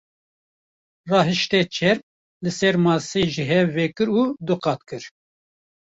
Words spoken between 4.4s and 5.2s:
du qat kir.